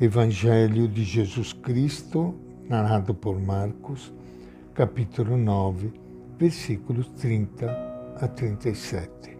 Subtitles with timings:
[0.00, 2.34] Evangelho de Jesus Cristo,
[2.66, 4.10] narrado por Marcos,
[4.72, 5.92] capítulo 9,
[6.38, 7.70] versículos 30
[8.18, 9.36] a 37.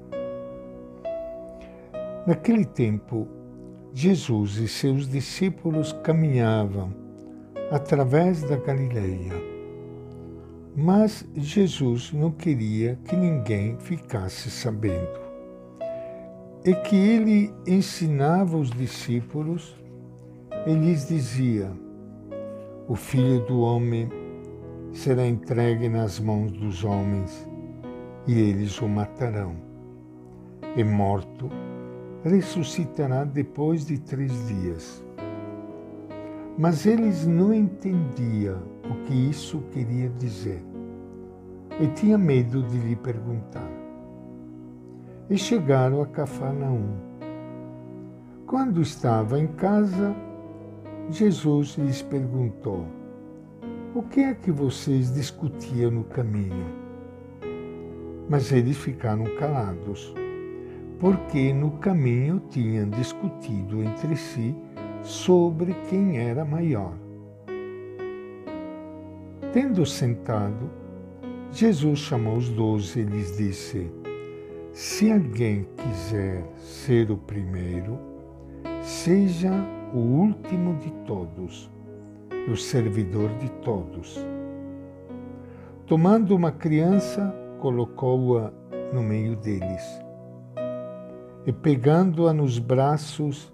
[2.27, 3.27] Naquele tempo,
[3.95, 6.95] Jesus e seus discípulos caminhavam
[7.71, 9.33] através da Galileia.
[10.77, 15.21] Mas Jesus não queria que ninguém ficasse sabendo.
[16.63, 19.80] E que ele ensinava os discípulos
[20.67, 21.71] e lhes dizia:
[22.89, 24.09] O filho do homem
[24.93, 27.49] será entregue nas mãos dos homens
[28.27, 29.57] e eles o matarão.
[30.77, 31.51] E morto,
[32.23, 35.05] ressuscitará depois de três dias.
[36.57, 40.63] Mas eles não entendiam o que isso queria dizer
[41.81, 43.69] e tinha medo de lhe perguntar.
[45.31, 46.99] E chegaram a Cafarnaum.
[48.47, 50.15] Quando estava em casa,
[51.11, 52.87] Jesus lhes perguntou:
[53.95, 56.67] O que é que vocês discutiam no caminho?
[58.29, 60.15] Mas eles ficaram calados,
[61.01, 64.55] porque no caminho tinham discutido entre si
[65.03, 66.95] sobre quem era maior.
[69.53, 70.71] Tendo sentado,
[71.51, 73.91] Jesus chamou os doze e lhes disse:
[74.73, 77.99] Se alguém quiser ser o primeiro,
[78.81, 79.51] seja
[79.93, 81.71] o último de todos
[82.47, 84.19] e o servidor de todos.
[85.87, 88.53] Tomando uma criança, colocou-a
[88.93, 89.83] no meio deles.
[91.47, 93.53] E pegando-a nos braços,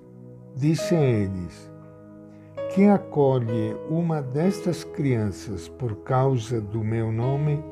[0.55, 1.73] disse a eles:
[2.75, 7.62] Quem acolhe uma destas crianças por causa do meu nome,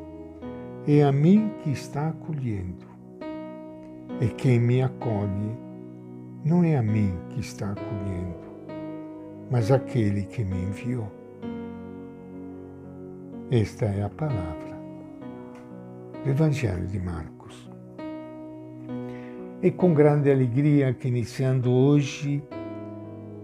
[0.87, 2.87] é a mim que está acolhendo.
[4.21, 5.59] E quem me acolhe,
[6.45, 8.44] não é a mim que está acolhendo,
[9.55, 11.09] mas aquele que me enviou.
[13.53, 14.77] Esta é a palavra
[16.25, 17.71] do Evangelho de Marcos.
[19.63, 22.43] E com grande alegria que iniciando hoje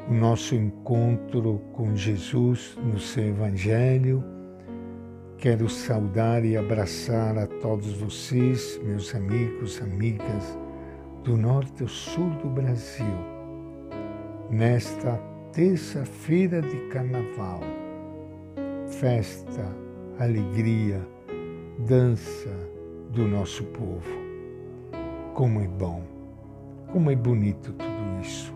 [0.09, 4.25] o nosso encontro com Jesus no seu Evangelho,
[5.39, 10.59] quero saudar e abraçar a todos vocês, meus amigos, amigas
[11.23, 13.15] do norte ao sul do Brasil,
[14.51, 17.61] nesta terça-feira de Carnaval.
[18.87, 19.67] Festa,
[20.19, 21.05] alegria,
[21.87, 22.51] dança
[23.11, 24.21] do nosso povo.
[25.35, 26.03] Como é bom,
[26.93, 28.55] como é bonito tudo isso.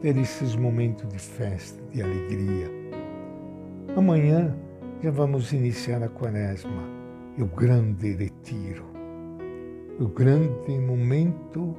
[0.00, 2.70] Ter esses momentos de festa, de alegria.
[3.96, 4.56] Amanhã
[5.02, 6.98] já vamos iniciar a quaresma
[7.38, 8.84] o grande retiro.
[10.00, 11.76] O grande momento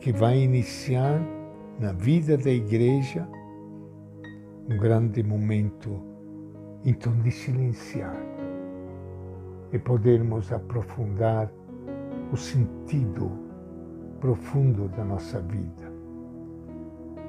[0.00, 1.20] que vai iniciar
[1.78, 3.28] na vida da igreja,
[4.68, 6.02] um grande momento
[6.84, 8.16] então de silenciar
[9.72, 11.50] e podermos aprofundar
[12.32, 13.30] o sentido
[14.20, 15.92] profundo da nossa vida.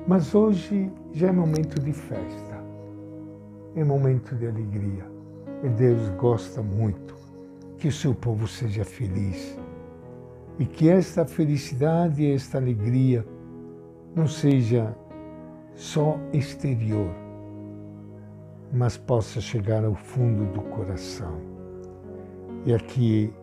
[0.07, 2.63] Mas hoje já é momento de festa,
[3.75, 5.05] é momento de alegria.
[5.63, 7.13] E Deus gosta muito
[7.77, 9.57] que o seu povo seja feliz
[10.57, 13.25] e que esta felicidade e esta alegria
[14.15, 14.95] não seja
[15.75, 17.13] só exterior,
[18.73, 21.39] mas possa chegar ao fundo do coração.
[22.65, 23.33] E aqui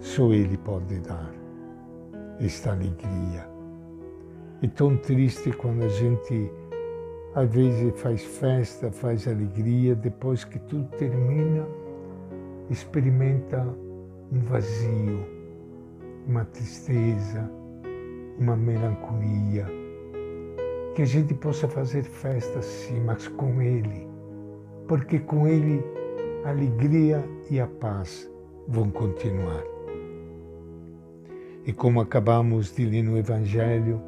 [0.00, 1.32] só Ele pode dar
[2.40, 3.48] esta alegria.
[4.62, 6.50] É tão triste quando a gente
[7.34, 11.66] às vezes faz festa, faz alegria, depois que tudo termina,
[12.70, 13.62] experimenta
[14.32, 15.26] um vazio,
[16.26, 17.50] uma tristeza,
[18.38, 19.85] uma melancolia.
[20.96, 24.08] Que a gente possa fazer festa sim, mas com Ele,
[24.88, 25.84] porque com Ele
[26.42, 28.26] a alegria e a paz
[28.66, 29.62] vão continuar.
[31.66, 34.00] E como acabamos de ler no Evangelho,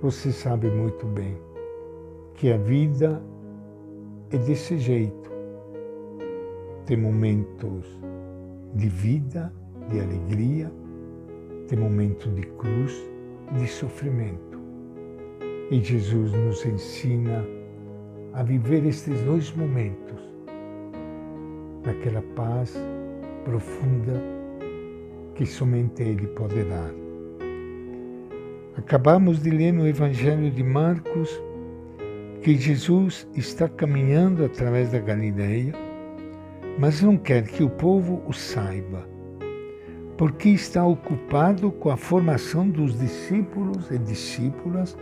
[0.00, 1.36] você sabe muito bem
[2.34, 3.20] que a vida
[4.30, 5.28] é desse jeito.
[6.86, 7.98] Tem momentos
[8.76, 9.52] de vida,
[9.90, 10.72] de alegria,
[11.66, 13.10] tem momentos de cruz,
[13.58, 14.51] de sofrimento.
[15.70, 17.44] E Jesus nos ensina
[18.34, 20.20] a viver estes dois momentos
[21.84, 22.76] naquela paz
[23.44, 24.22] profunda
[25.34, 26.92] que somente Ele pode dar.
[28.76, 31.28] Acabamos de ler no Evangelho de Marcos
[32.42, 35.72] que Jesus está caminhando através da Galileia,
[36.78, 39.06] mas não quer que o povo o saiba,
[40.16, 44.96] porque está ocupado com a formação dos discípulos e discípulas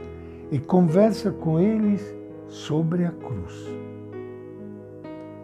[0.51, 2.03] e conversa com eles
[2.49, 3.55] sobre a cruz.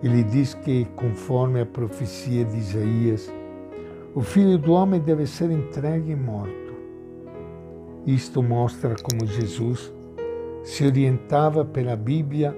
[0.02, 3.32] Ele diz que, conforme a profecia de Isaías,
[4.14, 6.74] o Filho do Homem deve ser entregue e morto.
[8.06, 9.92] Isto mostra como Jesus
[10.62, 12.56] se orientava pela Bíblia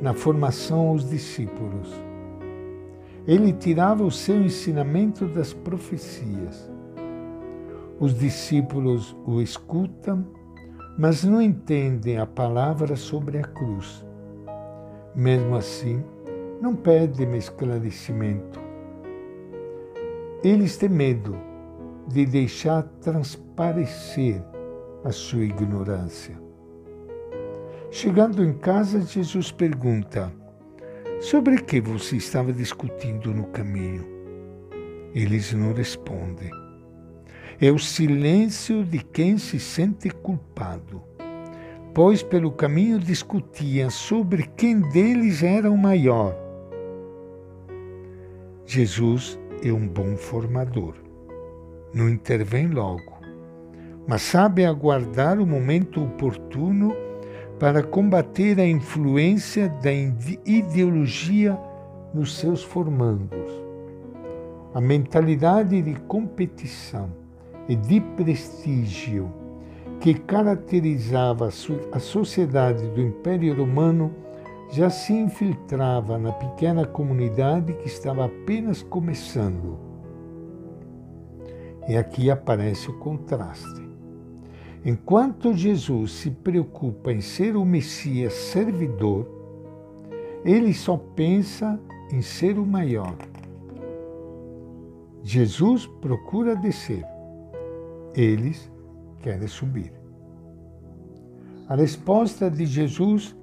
[0.00, 1.92] na formação aos discípulos.
[3.26, 6.70] Ele tirava o seu ensinamento das profecias.
[7.98, 10.24] Os discípulos o escutam,
[10.98, 14.04] mas não entendem a palavra sobre a cruz.
[15.14, 16.02] Mesmo assim,
[16.60, 18.60] não pedem esclarecimento.
[20.42, 21.36] Eles têm medo
[22.08, 24.42] de deixar transparecer
[25.04, 26.36] a sua ignorância.
[27.90, 30.32] Chegando em casa, Jesus pergunta:
[31.20, 34.04] Sobre que você estava discutindo no caminho?
[35.14, 36.65] Eles não respondem.
[37.58, 41.02] É o silêncio de quem se sente culpado,
[41.94, 46.36] pois pelo caminho discutiam sobre quem deles era o maior.
[48.66, 50.96] Jesus é um bom formador.
[51.94, 53.20] Não intervém logo,
[54.06, 56.94] mas sabe aguardar o momento oportuno
[57.58, 59.90] para combater a influência da
[60.44, 61.58] ideologia
[62.12, 63.50] nos seus formandos.
[64.74, 67.24] A mentalidade de competição
[67.74, 69.32] de prestígio
[70.00, 71.48] que caracterizava
[71.92, 74.14] a sociedade do Império Romano
[74.70, 79.78] já se infiltrava na pequena comunidade que estava apenas começando.
[81.88, 83.86] E aqui aparece o contraste.
[84.84, 89.26] Enquanto Jesus se preocupa em ser o Messias servidor,
[90.44, 91.80] ele só pensa
[92.12, 93.16] em ser o maior.
[95.22, 97.04] Jesus procura descer,
[98.16, 98.70] eles
[99.20, 99.92] querem subir.
[101.68, 103.36] A resposta de Jesus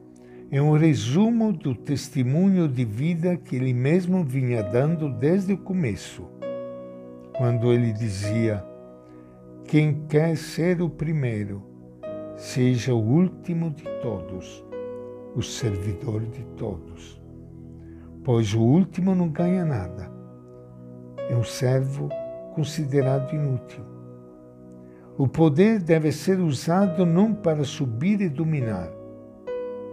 [0.49, 6.27] é um resumo do testemunho de vida que ele mesmo vinha dando desde o começo,
[7.35, 8.63] quando ele dizia:
[9.65, 11.63] quem quer ser o primeiro,
[12.35, 14.63] seja o último de todos,
[15.35, 17.21] o servidor de todos.
[18.23, 20.11] Pois o último não ganha nada.
[21.29, 22.07] É um servo
[22.53, 23.92] considerado inútil.
[25.17, 28.89] O poder deve ser usado não para subir e dominar,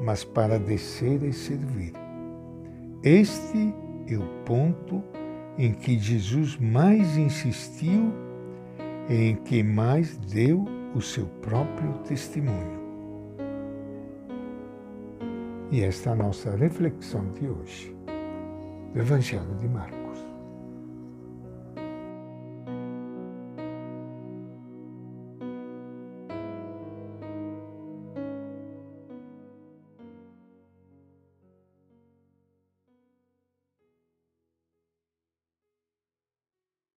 [0.03, 1.93] mas para descer e servir.
[3.03, 3.75] Este
[4.09, 5.03] é o ponto
[5.59, 8.13] em que Jesus mais insistiu
[9.11, 10.65] em que mais deu
[10.95, 12.81] o seu próprio testemunho.
[15.71, 17.95] E esta é a nossa reflexão de hoje,
[18.93, 20.00] do Evangelho de Marcos.